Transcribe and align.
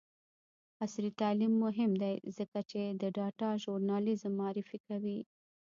عصري 0.83 1.11
تعلیم 1.21 1.53
مهم 1.65 1.91
دی 2.01 2.15
ځکه 2.37 2.59
چې 2.69 2.81
د 3.01 3.03
ډاټا 3.17 3.49
ژورنالیزم 3.63 4.31
معرفي 4.41 4.77
کوي. 4.87 5.19